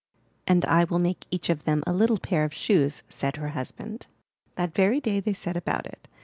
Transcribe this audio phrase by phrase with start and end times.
[0.47, 4.07] "And I will make each of them a little pair of shoes," said her husband.
[4.55, 6.07] That very day they set about it.